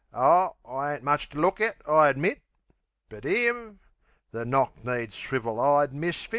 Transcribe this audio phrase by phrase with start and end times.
[0.15, 2.41] Oh, I ain't much to look at, I admit.
[3.07, 3.81] But'im!
[4.31, 6.29] The knock kneed, swivel eyed misfit?...